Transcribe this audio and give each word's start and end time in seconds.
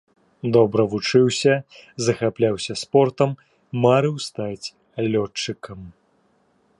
Добра 0.55 0.83
вучыўся, 0.93 1.53
захапляўся 2.05 2.73
спортам, 2.83 3.29
марыў 3.83 4.15
стаць 4.31 4.67
лётчыкам. 5.11 5.79